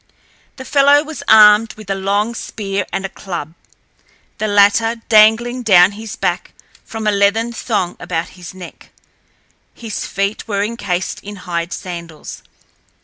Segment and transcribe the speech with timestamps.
[0.55, 3.53] The fellow was armed with a long spear and a club,
[4.39, 8.89] the latter dangling down his back from a leathern thong about his neck.
[9.75, 12.41] His feet were incased in hide sandals.